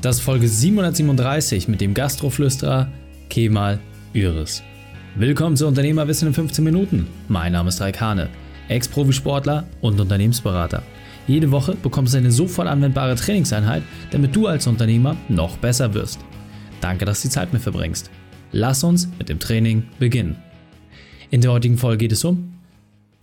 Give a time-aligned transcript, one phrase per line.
[0.00, 2.88] Das ist Folge 737 mit dem Gastroflüsterer
[3.28, 3.80] Kemal
[4.12, 4.62] Üres.
[5.16, 7.08] Willkommen zu Unternehmerwissen in 15 Minuten.
[7.26, 8.28] Mein Name ist Raik Hane,
[8.68, 10.84] Ex-Profisportler und Unternehmensberater.
[11.26, 13.82] Jede Woche bekommst du eine sofort anwendbare Trainingseinheit,
[14.12, 16.20] damit du als Unternehmer noch besser wirst.
[16.80, 18.08] Danke, dass du die Zeit mit verbringst.
[18.52, 20.36] Lass uns mit dem Training beginnen.
[21.30, 22.54] In der heutigen Folge geht es um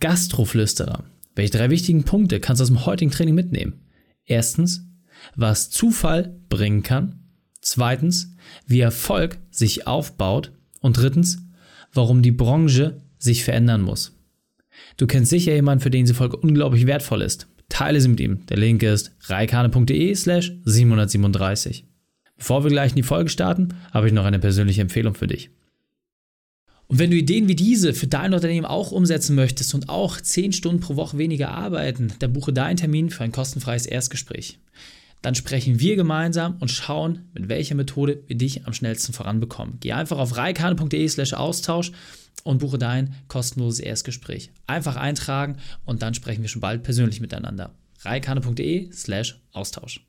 [0.00, 1.04] Gastroflüsterer.
[1.36, 3.80] Welche drei wichtigen Punkte kannst du aus dem heutigen Training mitnehmen?
[4.26, 4.85] Erstens,
[5.34, 7.20] was Zufall bringen kann.
[7.60, 8.34] Zweitens,
[8.66, 10.52] wie Erfolg sich aufbaut.
[10.80, 11.38] Und drittens,
[11.92, 14.16] warum die Branche sich verändern muss.
[14.96, 17.48] Du kennst sicher jemanden, für den diese Folge unglaublich wertvoll ist.
[17.68, 18.46] Teile sie mit ihm.
[18.46, 21.86] Der Link ist reikane.de slash 737.
[22.36, 25.50] Bevor wir gleich in die Folge starten, habe ich noch eine persönliche Empfehlung für dich.
[26.88, 30.52] Und wenn du Ideen wie diese für dein Unternehmen auch umsetzen möchtest und auch 10
[30.52, 34.60] Stunden pro Woche weniger arbeiten, dann buche deinen Termin für ein kostenfreies Erstgespräch.
[35.26, 39.78] Dann sprechen wir gemeinsam und schauen, mit welcher Methode wir dich am schnellsten voranbekommen.
[39.80, 41.90] Geh einfach auf reikane.de slash Austausch
[42.44, 44.52] und buche dein kostenloses Erstgespräch.
[44.68, 47.74] Einfach eintragen und dann sprechen wir schon bald persönlich miteinander.
[48.04, 50.06] reikane.de slash Austausch.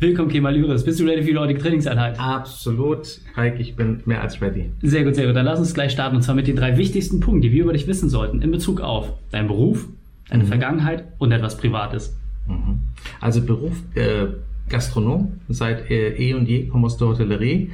[0.00, 0.84] Willkommen, Kemal Üres.
[0.84, 2.18] Bist du ready für die heutige Trainingseinheit?
[2.18, 4.72] Absolut, Heik, ich bin mehr als ready.
[4.82, 5.36] Sehr gut, sehr gut.
[5.36, 7.72] Dann lass uns gleich starten und zwar mit den drei wichtigsten Punkten, die wir über
[7.72, 9.86] dich wissen sollten in Bezug auf deinen Beruf,
[10.28, 10.48] deine mhm.
[10.48, 12.16] Vergangenheit und etwas Privates.
[12.46, 12.80] Mhm.
[13.20, 14.26] Also Beruf äh,
[14.68, 17.70] Gastronom seit äh, eh und je, komme aus der Hotellerie.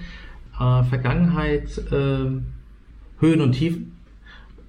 [0.58, 2.30] Äh, Vergangenheit äh,
[3.20, 3.92] Höhen und Tiefen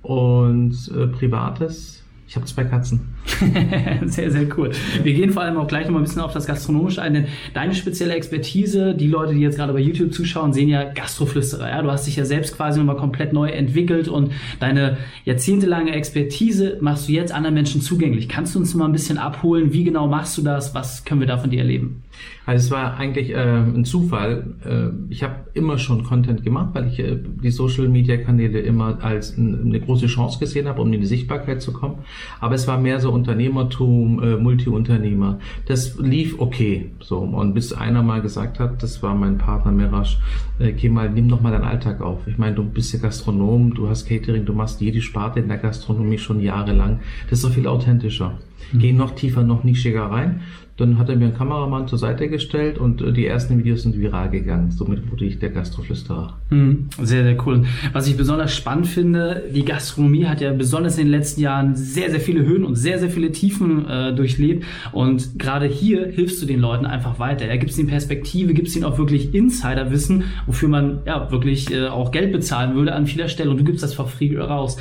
[0.02, 3.14] und äh, Privates ich habe zwei Katzen.
[4.06, 4.72] sehr, sehr cool.
[5.04, 7.26] Wir gehen vor allem auch gleich noch mal ein bisschen auf das Gastronomische ein, denn
[7.54, 11.70] deine spezielle Expertise, die Leute, die jetzt gerade bei YouTube zuschauen, sehen ja Gastroflüsterer.
[11.70, 11.82] Ja?
[11.82, 17.08] Du hast dich ja selbst quasi nochmal komplett neu entwickelt und deine jahrzehntelange Expertise machst
[17.08, 18.28] du jetzt anderen Menschen zugänglich.
[18.28, 19.74] Kannst du uns mal ein bisschen abholen?
[19.74, 20.74] Wie genau machst du das?
[20.74, 22.04] Was können wir da von dir erleben?
[22.46, 24.56] Also es war eigentlich äh, ein Zufall.
[24.66, 29.80] Äh, ich habe immer schon Content gemacht, weil ich äh, die Social-Media-Kanäle immer als eine
[29.80, 32.00] große Chance gesehen habe, um in die Sichtbarkeit zu kommen.
[32.40, 35.40] Aber es war mehr so Unternehmertum, äh, Multi-Unternehmer.
[35.68, 36.92] Das lief okay.
[37.00, 40.20] So und bis einer mal gesagt hat, das war mein Partner Merasch,
[40.60, 42.28] äh, geh mal, nimm doch mal deinen Alltag auf.
[42.28, 45.58] Ich meine, du bist ja Gastronom, du hast Catering, du machst jede Sparte in der
[45.58, 47.00] Gastronomie schon jahrelang.
[47.30, 48.38] Das ist doch viel authentischer.
[48.72, 48.80] Mhm.
[48.80, 50.42] Geh noch tiefer, noch nischiger rein.
[50.78, 54.00] Dann hat er mir einen Kameramann zur Seite gestellt und äh, die ersten Videos sind
[54.00, 54.72] viral gegangen.
[54.72, 56.38] Somit wurde ich der Gastroflüsterer.
[56.50, 57.66] Mhm, sehr, sehr cool.
[57.94, 62.10] Was ich besonders spannend finde, die Gastronomie hat ja besonders in den letzten Jahren sehr,
[62.10, 64.66] sehr viele Höhen und sehr, sehr viele Tiefen äh, durchlebt.
[64.92, 67.48] Und gerade hier hilfst du den Leuten einfach weiter.
[67.48, 72.12] Ja, gibst ihnen Perspektive, gibst ihnen auch wirklich Insiderwissen, wofür man ja wirklich äh, auch
[72.12, 73.52] Geld bezahlen würde an vieler Stelle.
[73.52, 74.78] Und du gibst das for free raus.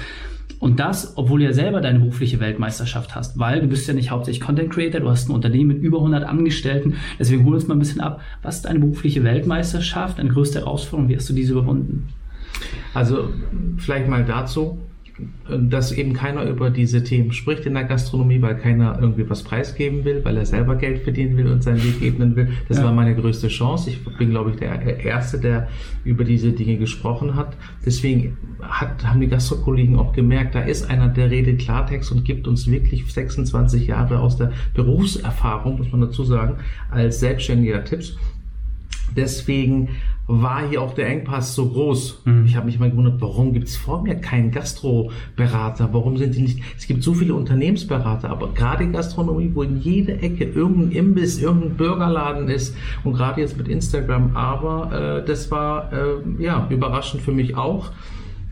[0.59, 4.11] Und das, obwohl du ja selber deine berufliche Weltmeisterschaft hast, weil du bist ja nicht
[4.11, 6.97] hauptsächlich Content Creator, du hast ein Unternehmen mit über 100 Angestellten.
[7.19, 8.21] Deswegen hol uns mal ein bisschen ab.
[8.43, 11.09] Was ist deine berufliche Weltmeisterschaft, deine größte Herausforderung?
[11.09, 12.09] Wie hast du diese überwunden?
[12.94, 13.31] Also
[13.78, 14.78] vielleicht mal dazu
[15.48, 20.04] dass eben keiner über diese Themen spricht in der Gastronomie, weil keiner irgendwie was preisgeben
[20.04, 22.50] will, weil er selber Geld verdienen will und seinen Weg ebnen will.
[22.69, 22.84] Das ja.
[22.84, 23.91] war meine größte Chance.
[23.91, 25.69] Ich bin, glaube ich, der Erste, der
[26.04, 27.56] über diese Dinge gesprochen hat.
[27.84, 32.47] Deswegen hat, haben die Gastrokollegen auch gemerkt, da ist einer, der redet Klartext und gibt
[32.47, 36.56] uns wirklich 26 Jahre aus der Berufserfahrung, muss man dazu sagen,
[36.91, 38.16] als Selbstständiger Tipps.
[39.16, 39.88] Deswegen
[40.32, 42.22] war hier auch der Engpass so groß.
[42.24, 42.44] Mhm.
[42.46, 45.88] Ich habe mich mal gewundert, warum gibt es vor mir keinen Gastroberater?
[45.92, 46.60] Warum sind die nicht?
[46.78, 51.76] Es gibt so viele Unternehmensberater, aber gerade Gastronomie, wo in jeder Ecke irgendein Imbiss, irgendein
[51.76, 54.36] Burgerladen ist und gerade jetzt mit Instagram.
[54.36, 57.90] Aber äh, das war äh, ja überraschend für mich auch.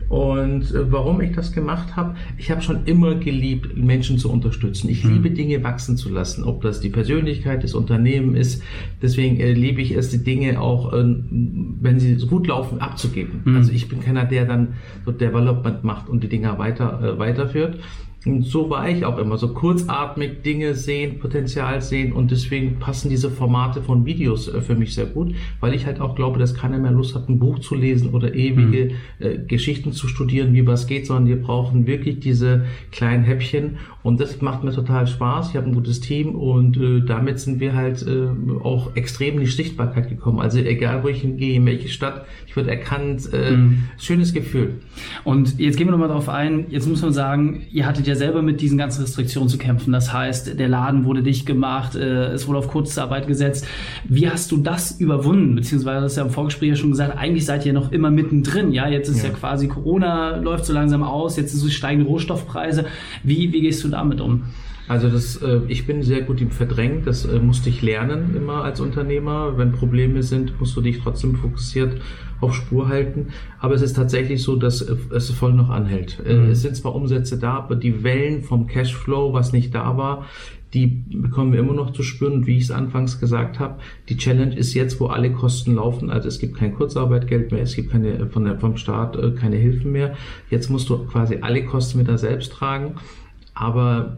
[0.09, 4.89] Und äh, warum ich das gemacht habe, ich habe schon immer geliebt, Menschen zu unterstützen.
[4.89, 5.13] Ich mhm.
[5.13, 8.63] liebe Dinge wachsen zu lassen, ob das die Persönlichkeit des Unternehmens ist.
[9.01, 13.41] Deswegen äh, liebe ich es, die Dinge auch, äh, wenn sie so gut laufen, abzugeben.
[13.45, 13.57] Mhm.
[13.57, 14.69] Also ich bin keiner, der dann
[15.05, 17.77] so Development macht und die Dinger weiter äh, weiterführt.
[18.29, 23.09] Und so war ich auch immer, so kurzatmig Dinge sehen, Potenzial sehen und deswegen passen
[23.09, 26.53] diese Formate von Videos äh, für mich sehr gut, weil ich halt auch glaube, dass
[26.53, 29.25] keiner mehr Lust hat, ein Buch zu lesen oder ewige mhm.
[29.25, 34.19] äh, Geschichten zu studieren, wie was geht, sondern wir brauchen wirklich diese kleinen Häppchen und
[34.21, 35.49] das macht mir total Spaß.
[35.49, 38.27] Ich habe ein gutes Team und äh, damit sind wir halt äh,
[38.63, 40.39] auch extrem in die Sichtbarkeit gekommen.
[40.39, 43.29] Also egal, wo ich hingehe, in welche Stadt, ich werde erkannt.
[43.33, 43.83] Äh, mhm.
[43.97, 44.75] Schönes Gefühl.
[45.25, 46.67] Und jetzt gehen wir nochmal drauf ein.
[46.69, 49.91] Jetzt muss man sagen, ihr hattet ja selber mit diesen ganzen Restriktionen zu kämpfen.
[49.91, 53.65] Das heißt, der Laden wurde dicht gemacht, äh, es wurde auf Kurzarbeit gesetzt.
[54.03, 55.55] Wie hast du das überwunden?
[55.55, 58.71] Beziehungsweise, das ist ja im Vorgespräch ja schon gesagt, eigentlich seid ihr noch immer mittendrin.
[58.71, 62.07] Ja, jetzt ist ja, ja quasi Corona läuft so langsam aus, jetzt sind so steigende
[62.07, 62.85] Rohstoffpreise.
[63.23, 64.43] Wie, wie gehst du damit um?
[64.89, 68.63] Also das, äh, ich bin sehr gut im Verdrängen, das äh, musste ich lernen immer
[68.63, 69.55] als Unternehmer.
[69.55, 72.01] Wenn Probleme sind, musst du dich trotzdem fokussiert
[72.41, 73.27] auf Spur halten.
[73.59, 76.19] Aber es ist tatsächlich so, dass äh, es voll noch anhält.
[76.25, 76.49] Äh, mhm.
[76.49, 80.25] Es sind zwar Umsätze da, aber die Wellen vom Cashflow, was nicht da war,
[80.73, 82.33] die bekommen wir immer noch zu spüren.
[82.33, 86.09] Und wie ich es anfangs gesagt habe, die Challenge ist jetzt, wo alle Kosten laufen.
[86.09, 89.57] Also es gibt kein Kurzarbeitgeld mehr, es gibt keine von der, vom Staat äh, keine
[89.57, 90.15] Hilfen mehr.
[90.49, 92.95] Jetzt musst du quasi alle Kosten wieder selbst tragen.
[93.53, 94.17] Aber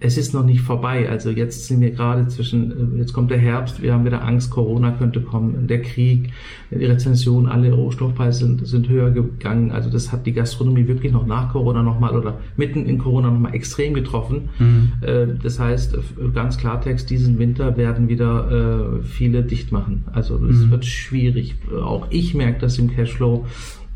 [0.00, 1.08] es ist noch nicht vorbei.
[1.08, 4.50] Also jetzt sind wir gerade zwischen, äh, jetzt kommt der Herbst, wir haben wieder Angst,
[4.50, 6.30] Corona könnte kommen, der Krieg,
[6.70, 9.72] die Rezension, alle Rohstoffpreise sind, sind höher gegangen.
[9.72, 13.54] Also das hat die Gastronomie wirklich noch nach Corona nochmal oder mitten in Corona nochmal
[13.54, 14.50] extrem getroffen.
[14.58, 14.92] Mhm.
[15.00, 15.98] Äh, das heißt,
[16.32, 20.04] ganz Klartext, diesen Winter werden wieder äh, viele dicht machen.
[20.12, 20.70] Also es mhm.
[20.70, 21.56] wird schwierig.
[21.82, 23.46] Auch ich merke das im Cashflow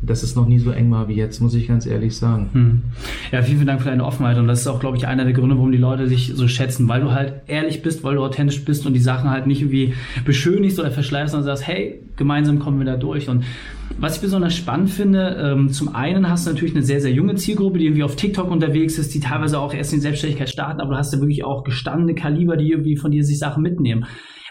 [0.05, 2.49] dass es noch nie so eng war wie jetzt, muss ich ganz ehrlich sagen.
[2.53, 2.81] Hm.
[3.31, 5.33] Ja, vielen, vielen Dank für deine Offenheit und das ist auch, glaube ich, einer der
[5.33, 8.63] Gründe, warum die Leute dich so schätzen, weil du halt ehrlich bist, weil du authentisch
[8.65, 9.93] bist und die Sachen halt nicht irgendwie
[10.25, 13.43] beschönigst oder verschleifst, sondern sagst, hey, gemeinsam kommen wir da durch und
[13.99, 17.35] was ich besonders spannend finde, ähm, zum einen hast du natürlich eine sehr, sehr junge
[17.35, 20.91] Zielgruppe, die irgendwie auf TikTok unterwegs ist, die teilweise auch erst in Selbstständigkeit starten, aber
[20.91, 24.05] du hast ja wirklich auch gestandene Kaliber, die irgendwie von dir sich Sachen mitnehmen.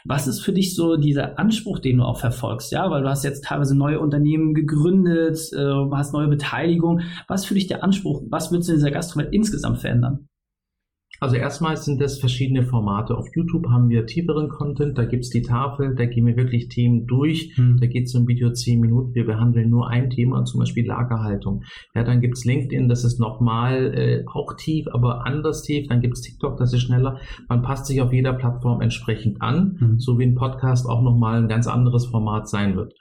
[0.04, 2.72] Was ist für dich so dieser Anspruch, den du auch verfolgst?
[2.72, 7.02] Ja, weil du hast jetzt teilweise neue Unternehmen gegründet, äh, hast neue Beteiligung.
[7.28, 8.22] Was ist für dich der Anspruch?
[8.28, 10.28] Was würdest du in dieser Gastrowelt insgesamt verändern?
[11.20, 13.16] Also erstmal sind das verschiedene Formate.
[13.16, 17.06] Auf YouTube haben wir tieferen Content, da gibt's die Tafel, da gehen wir wirklich Themen
[17.06, 17.56] durch.
[17.56, 17.78] Mhm.
[17.80, 19.14] Da geht's im Video zehn Minuten.
[19.14, 21.62] Wir behandeln nur ein Thema, zum Beispiel Lagerhaltung.
[21.94, 25.86] Ja, dann gibt's LinkedIn, das ist nochmal äh, auch tief, aber anders tief.
[25.86, 27.20] Dann gibt's TikTok, das ist schneller.
[27.48, 30.00] Man passt sich auf jeder Plattform entsprechend an, mhm.
[30.00, 32.94] so wie ein Podcast auch nochmal ein ganz anderes Format sein wird.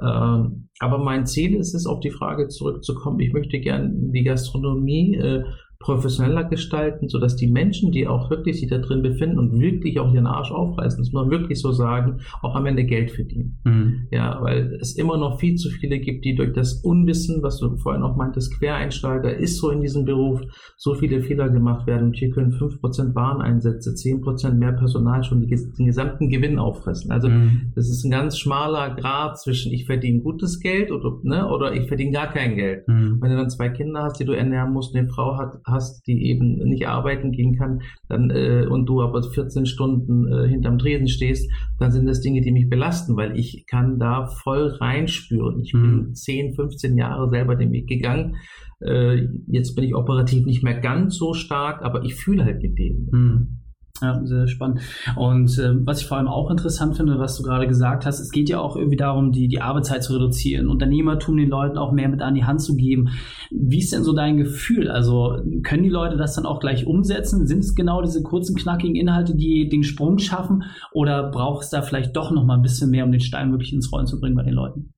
[0.00, 3.20] Ähm, aber mein Ziel ist es, auf die Frage zurückzukommen.
[3.20, 5.44] Ich möchte gerne die Gastronomie äh,
[5.80, 10.00] professioneller gestalten, so dass die Menschen, die auch wirklich sich da drin befinden und wirklich
[10.00, 13.60] auch ihren Arsch aufreißen, das muss man wirklich so sagen, auch am Ende Geld verdienen.
[13.64, 14.08] Mhm.
[14.10, 17.76] Ja, weil es immer noch viel zu viele gibt, die durch das Unwissen, was du
[17.76, 20.42] vorhin auch meintest, Quereinsteiger ist so in diesem Beruf,
[20.76, 22.08] so viele Fehler gemacht werden.
[22.08, 27.12] Und hier können fünf Prozent Wareneinsätze, zehn Prozent mehr Personal schon den gesamten Gewinn auffressen.
[27.12, 27.72] Also mhm.
[27.76, 31.86] das ist ein ganz schmaler Grad zwischen ich verdiene gutes Geld oder, ne, oder ich
[31.86, 32.88] verdiene gar kein Geld.
[32.88, 33.18] Mhm.
[33.20, 36.26] Wenn du dann zwei Kinder hast, die du ernähren musst, eine Frau hat, hast, die
[36.26, 41.08] eben nicht arbeiten gehen kann, dann äh, und du aber 14 Stunden äh, hinterm Tresen
[41.08, 45.60] stehst, dann sind das Dinge, die mich belasten, weil ich kann da voll reinspüren.
[45.60, 46.04] Ich mhm.
[46.04, 48.36] bin 10, 15 Jahre selber den Weg gegangen.
[48.80, 52.78] Äh, jetzt bin ich operativ nicht mehr ganz so stark, aber ich fühle halt mit
[52.78, 53.08] denen.
[53.12, 53.58] Mhm.
[54.00, 54.80] Ja, sehr spannend.
[55.16, 58.30] Und äh, was ich vor allem auch interessant finde, was du gerade gesagt hast, es
[58.30, 62.08] geht ja auch irgendwie darum, die, die Arbeitszeit zu reduzieren, Unternehmertum den Leuten auch mehr
[62.08, 63.10] mit an die Hand zu geben.
[63.50, 64.88] Wie ist denn so dein Gefühl?
[64.88, 67.46] Also können die Leute das dann auch gleich umsetzen?
[67.46, 70.64] Sind es genau diese kurzen, knackigen Inhalte, die den Sprung schaffen?
[70.92, 73.72] Oder braucht es da vielleicht doch noch mal ein bisschen mehr, um den Stein wirklich
[73.72, 74.94] ins Rollen zu bringen bei den Leuten?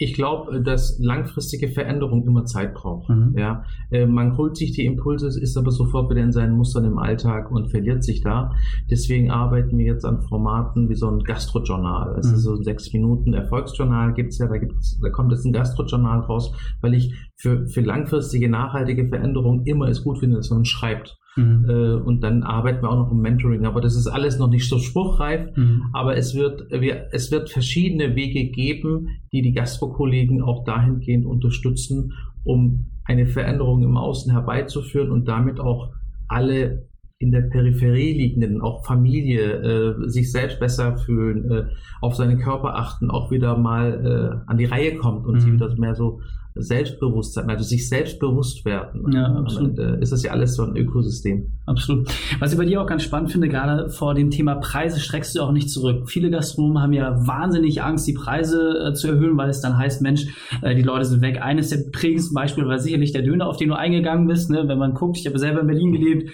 [0.00, 3.08] Ich glaube, dass langfristige Veränderung immer Zeit braucht.
[3.08, 3.34] Mhm.
[3.36, 6.98] Ja, äh, man holt sich die Impulse, ist aber sofort wieder in seinen Mustern im
[6.98, 8.54] Alltag und verliert sich da.
[8.88, 12.14] Deswegen arbeiten wir jetzt an Formaten wie so ein Gastrojournal.
[12.14, 12.36] Also mhm.
[12.36, 16.52] so ein sechs Minuten Erfolgsjournal gibt's ja, da gibt's, da kommt jetzt ein Gastrojournal raus,
[16.80, 21.18] weil ich für, für langfristige, nachhaltige Veränderung immer es gut finde, dass man schreibt.
[21.38, 21.64] Mhm.
[21.68, 23.64] Äh, und dann arbeiten wir auch noch im Mentoring.
[23.64, 25.56] Aber das ist alles noch nicht so spruchreif.
[25.56, 25.84] Mhm.
[25.92, 32.12] Aber es wird, wir, es wird verschiedene Wege geben, die die Gastro-Kollegen auch dahingehend unterstützen,
[32.44, 35.92] um eine Veränderung im Außen herbeizuführen und damit auch
[36.26, 36.87] alle
[37.20, 41.64] in der Peripherie liegenden, auch Familie, äh, sich selbst besser fühlen, äh,
[42.00, 45.40] auf seinen Körper achten, auch wieder mal äh, an die Reihe kommt und mhm.
[45.40, 46.20] sie wieder mehr so
[46.60, 49.12] Selbstbewusstsein, also sich selbst bewusst werden.
[49.12, 49.78] Ja, absolut.
[49.78, 51.52] Und, äh, ist das ja alles so ein Ökosystem.
[51.66, 52.08] Absolut.
[52.40, 55.42] Was ich bei dir auch ganz spannend finde, gerade vor dem Thema Preise streckst du
[55.42, 56.08] auch nicht zurück.
[56.08, 60.02] Viele Gastronomen haben ja wahnsinnig Angst, die Preise äh, zu erhöhen, weil es dann heißt,
[60.02, 60.26] Mensch,
[60.62, 61.42] äh, die Leute sind weg.
[61.42, 64.50] Eines der prägendsten Beispiele war sicherlich der Döner, auf den du eingegangen bist.
[64.50, 64.64] Ne?
[64.66, 66.30] Wenn man guckt, ich habe selber in Berlin gelebt,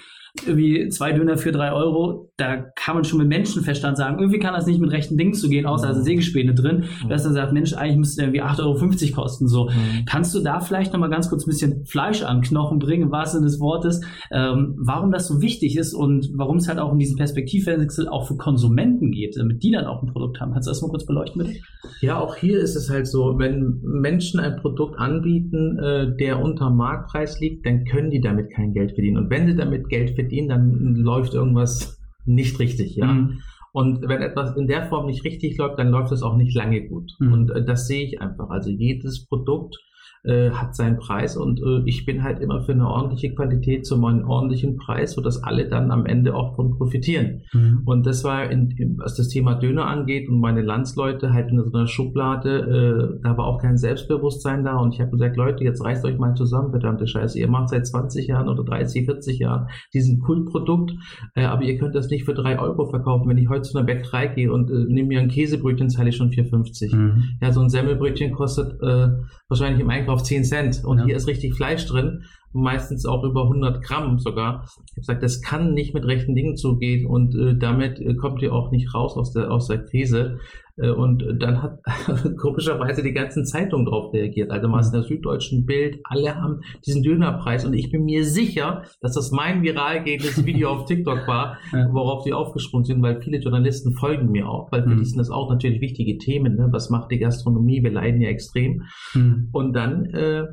[0.46, 4.52] irgendwie zwei Döner für drei Euro, da kann man schon mit Menschenverstand sagen, irgendwie kann
[4.52, 7.08] das nicht mit rechten Dingen zu gehen, außer da sind Sägespäne drin, mhm.
[7.08, 9.46] dass er sagt, Mensch, eigentlich müsste irgendwie 8,50 Euro kosten.
[9.46, 9.66] So.
[9.66, 10.04] Mhm.
[10.06, 13.40] Kannst du da vielleicht nochmal ganz kurz ein bisschen Fleisch an Knochen bringen, im wahrsten
[13.40, 14.00] Sinne des Wortes,
[14.32, 18.26] ähm, warum das so wichtig ist und warum es halt auch in diesem Perspektivwechsel auch
[18.26, 20.52] für Konsumenten geht, damit die dann auch ein Produkt haben.
[20.52, 21.60] Kannst du das mal kurz beleuchten, bitte?
[22.00, 26.70] Ja, auch hier ist es halt so, wenn Menschen ein Produkt anbieten, äh, der unter
[26.70, 29.18] Marktpreis liegt, dann können die damit kein Geld verdienen.
[29.18, 33.06] Und wenn sie damit Geld verdienen, verdienen, dann läuft irgendwas nicht richtig, ja.
[33.06, 33.40] Mhm.
[33.72, 36.86] Und wenn etwas in der Form nicht richtig läuft, dann läuft es auch nicht lange
[36.86, 37.12] gut.
[37.18, 37.32] Mhm.
[37.32, 38.48] Und äh, das sehe ich einfach.
[38.48, 39.76] Also jedes Produkt
[40.24, 43.98] äh, hat seinen Preis und äh, ich bin halt immer für eine ordentliche Qualität zu
[43.98, 47.42] meinem ordentlichen Preis, sodass alle dann am Ende auch von profitieren.
[47.52, 47.82] Mhm.
[47.84, 51.62] Und das war, in, in, was das Thema Döner angeht und meine Landsleute halt in
[51.62, 55.62] so einer Schublade, äh, da war auch kein Selbstbewusstsein da und ich habe gesagt, Leute,
[55.62, 59.38] jetzt reißt euch mal zusammen, verdammte Scheiße, ihr macht seit 20 Jahren oder 30, 40
[59.38, 60.92] Jahren diesen Kultprodukt,
[61.34, 63.28] äh, aber ihr könnt das nicht für drei Euro verkaufen.
[63.28, 66.16] Wenn ich heute zu einer Bäckerei gehe und äh, nehme mir ein Käsebrötchen, zahle ich
[66.16, 66.96] schon 4,50.
[66.96, 67.24] Mhm.
[67.40, 69.08] Ja, so ein Semmelbrötchen kostet äh,
[69.48, 71.04] wahrscheinlich im Einkauf 10 Cent und ja.
[71.06, 74.64] hier ist richtig Fleisch drin meistens auch über 100 Gramm sogar.
[74.64, 78.40] Ich habe gesagt, das kann nicht mit rechten Dingen zugehen und äh, damit äh, kommt
[78.42, 80.38] ihr auch nicht raus aus der, aus der Krise.
[80.76, 81.80] Äh, und dann hat
[82.38, 84.50] komischerweise die ganzen Zeitungen darauf reagiert.
[84.50, 88.84] Also mal in der Süddeutschen Bild, alle haben diesen Dönerpreis und ich bin mir sicher,
[89.00, 91.58] dass das mein viral gehendes Video auf TikTok war,
[91.92, 94.98] worauf sie aufgesprungen sind, weil viele Journalisten folgen mir auch, weil für mhm.
[94.98, 96.56] die sind das auch natürlich wichtige Themen.
[96.56, 96.68] Ne?
[96.70, 97.82] Was macht die Gastronomie?
[97.82, 98.82] Wir leiden ja extrem.
[99.14, 99.48] Mhm.
[99.52, 100.44] Und dann äh,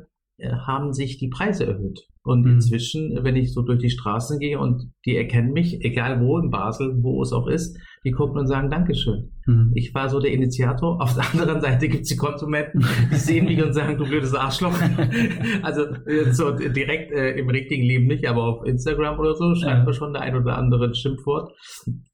[0.42, 2.08] äh, haben sich die Preise erhöht.
[2.24, 2.52] Und mhm.
[2.52, 6.50] inzwischen, wenn ich so durch die Straßen gehe und die erkennen mich, egal wo in
[6.50, 9.30] Basel, wo es auch ist, die gucken und sagen Dankeschön.
[9.46, 9.72] Mhm.
[9.74, 11.00] Ich war so der Initiator.
[11.00, 14.74] Auf der anderen Seite gibt's die Konsumenten, die sehen mich und sagen, du blödes Arschloch.
[15.62, 15.86] also
[16.30, 19.84] so direkt äh, im richtigen Leben nicht, aber auf Instagram oder so schreibt ja.
[19.84, 21.52] man schon der ein oder andere Schimpfwort.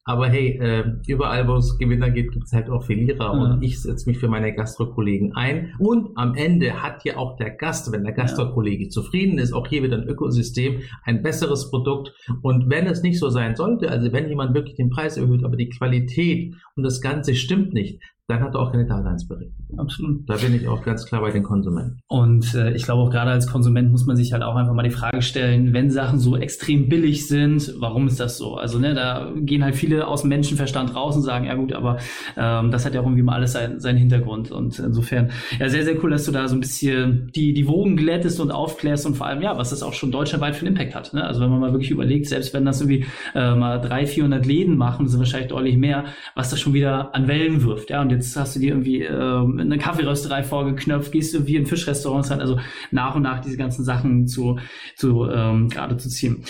[0.04, 3.24] Aber hey, äh, überall, wo es Gewinner gibt, gibt's halt auch Verlierer.
[3.24, 3.30] Ja.
[3.30, 5.74] Und ich setze mich für meine Gastro-Kollegen ein.
[5.78, 8.88] Und am Ende hat ja auch der Gast, wenn der Gastro-Kollege ja.
[8.88, 12.14] zufrieden ist, auch hier wieder ein Ökosystem, ein besseres Produkt.
[12.42, 15.56] Und wenn es nicht so sein sollte, also wenn jemand wirklich den Preis erhöht, aber
[15.56, 19.78] die Qualität und das Ganze stimmt nicht, dann hat er auch keine Daseinsberechtigung.
[19.78, 20.28] Absolut.
[20.28, 22.00] Da bin ich auch ganz klar bei den Konsumenten.
[22.08, 24.82] Und äh, ich glaube auch gerade als Konsument muss man sich halt auch einfach mal
[24.82, 28.56] die Frage stellen, wenn Sachen so extrem billig sind, warum ist das so?
[28.56, 31.96] Also ne, da gehen halt viele aus dem Menschenverstand raus und sagen, ja gut, aber
[32.36, 34.50] ähm, das hat ja auch irgendwie mal alles sein, seinen Hintergrund.
[34.50, 37.96] Und insofern, ja, sehr, sehr cool, dass du da so ein bisschen die, die Wogen
[37.96, 40.94] glättest und aufklärst und vor allem, ja, was das auch schon deutschlandweit für einen Impact
[40.94, 41.14] hat.
[41.14, 41.24] Ne?
[41.24, 44.76] Also wenn man mal wirklich überlegt, selbst wenn das irgendwie äh, mal 300, 400 Läden
[44.76, 46.04] machen, sind wahrscheinlich deutlich mehr,
[46.34, 47.88] was das schon wieder an Wellen wirft.
[47.88, 51.66] Ja, und jetzt hast du dir irgendwie äh, eine Kaffeerösterei vorgeknöpft, gehst du wie in
[51.66, 52.58] Fischrestaurants halt, also
[52.90, 54.58] nach und nach diese ganzen Sachen zu,
[54.96, 56.44] zu ähm, gerade zu ziehen.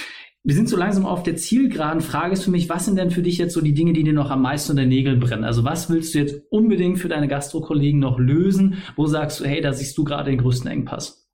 [0.45, 2.01] Wir sind so langsam auf der Zielgeraden.
[2.01, 4.15] Frage ist für mich, was sind denn für dich jetzt so die Dinge, die dir
[4.15, 5.45] noch am meisten unter Nägeln brennen?
[5.45, 8.79] Also was willst du jetzt unbedingt für deine Gastro-Kollegen noch lösen?
[8.97, 11.28] Wo sagst du, hey, da siehst du gerade den größten Engpass?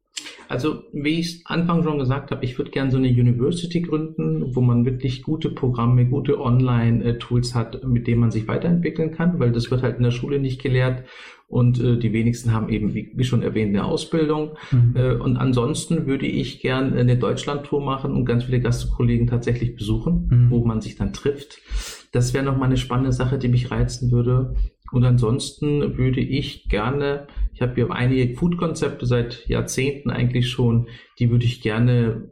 [0.49, 4.55] Also, wie ich es Anfang schon gesagt habe, ich würde gerne so eine University gründen,
[4.55, 9.53] wo man wirklich gute Programme, gute Online-Tools hat, mit denen man sich weiterentwickeln kann, weil
[9.53, 11.05] das wird halt in der Schule nicht gelehrt
[11.47, 14.57] und äh, die wenigsten haben eben, wie, wie schon erwähnt, eine Ausbildung.
[14.71, 14.95] Mhm.
[14.97, 20.29] Äh, und ansonsten würde ich gern eine Deutschland-Tour machen und ganz viele Gastkollegen tatsächlich besuchen,
[20.31, 20.51] mhm.
[20.51, 21.61] wo man sich dann trifft.
[22.13, 24.57] Das wäre noch mal eine spannende Sache, die mich reizen würde.
[24.95, 30.87] Und ansonsten würde ich gerne, ich habe hier einige Food-Konzepte seit Jahrzehnten eigentlich schon,
[31.19, 32.31] die würde ich gerne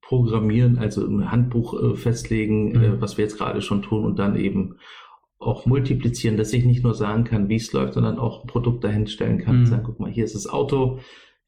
[0.00, 2.84] programmieren, also im Handbuch äh, festlegen, äh, mhm.
[2.84, 4.76] äh, was wir jetzt gerade schon tun und dann eben
[5.40, 8.84] auch multiplizieren, dass ich nicht nur sagen kann, wie es läuft, sondern auch ein Produkt
[8.84, 9.62] dahinstellen kann.
[9.62, 9.66] Mhm.
[9.66, 11.00] Sagen, guck mal, hier ist das Auto,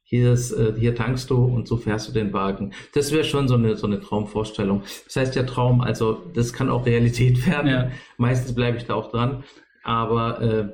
[0.03, 2.73] hier ist, äh, hier tankst du und so fährst du den Wagen.
[2.93, 4.83] Das wäre schon so eine, so eine Traumvorstellung.
[5.05, 7.71] Das heißt ja Traum, also das kann auch Realität werden.
[7.71, 7.91] Ja.
[8.19, 9.45] Meistens bleibe ich da auch dran
[9.83, 10.69] aber äh,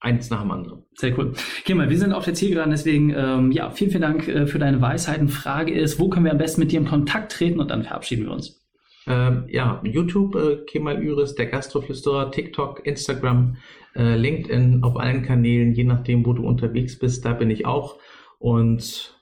[0.00, 0.84] eins nach dem anderen.
[0.94, 1.32] Sehr cool.
[1.60, 4.58] Okay, mal, wir sind auf der Zielgeraden, deswegen ähm, ja, vielen, vielen Dank äh, für
[4.58, 5.28] deine Weisheiten.
[5.28, 8.24] Frage ist, wo können wir am besten mit dir in Kontakt treten und dann verabschieden
[8.24, 8.60] wir uns.
[9.06, 13.56] Ähm, ja, YouTube, äh, Kemal Üris, der Gastroflüsterer, TikTok, Instagram,
[13.96, 17.98] äh, LinkedIn, auf allen Kanälen, je nachdem, wo du unterwegs bist, da bin ich auch.
[18.38, 19.21] Und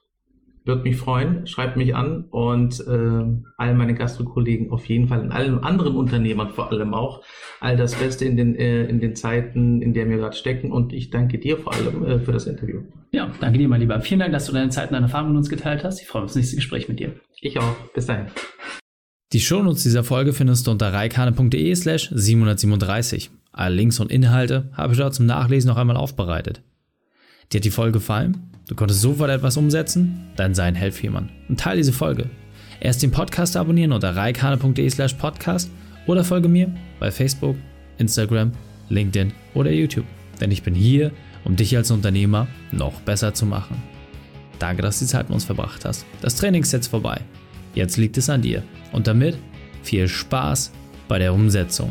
[0.64, 3.24] würde mich freuen, schreibt mich an und äh,
[3.56, 7.22] all meine Gastrokollegen auf jeden Fall und allen anderen Unternehmern vor allem auch
[7.60, 10.92] all das Beste in den, äh, in den Zeiten, in der wir gerade stecken und
[10.92, 12.82] ich danke dir vor allem äh, für das Interview.
[13.12, 14.00] Ja, danke dir, mein Lieber.
[14.00, 16.00] Vielen Dank, dass du deine Zeit und deine Erfahrungen mit uns geteilt hast.
[16.00, 17.14] Ich freue mich auf das nächste Gespräch mit dir.
[17.40, 17.74] Ich auch.
[17.94, 18.26] Bis dahin.
[19.32, 23.30] Die Shownotes dieser Folge findest du unter reikane.de slash 737.
[23.52, 26.62] Alle Links und Inhalte habe ich dort zum Nachlesen noch einmal aufbereitet.
[27.52, 28.49] Dir hat die Folge gefallen?
[28.70, 30.28] Du konntest sofort etwas umsetzen?
[30.36, 32.30] Dann sei ein Helfermann und teile diese Folge.
[32.78, 35.68] Erst den Podcast abonnieren unter reikane.de slash podcast
[36.06, 37.56] oder folge mir bei Facebook,
[37.98, 38.52] Instagram,
[38.88, 40.04] LinkedIn oder YouTube.
[40.40, 41.10] Denn ich bin hier,
[41.44, 43.82] um dich als Unternehmer noch besser zu machen.
[44.60, 46.06] Danke, dass du die Zeit mit uns verbracht hast.
[46.20, 47.22] Das Training ist jetzt vorbei.
[47.74, 48.62] Jetzt liegt es an dir.
[48.92, 49.36] Und damit
[49.82, 50.70] viel Spaß
[51.08, 51.90] bei der Umsetzung.